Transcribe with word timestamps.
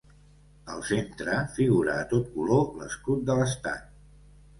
Al 0.75 0.79
centre 0.85 1.35
figura 1.57 1.97
a 2.05 2.07
tot 2.13 2.31
color 2.37 2.65
l'escut 2.79 3.21
de 3.29 3.37
l'estat. 3.41 3.85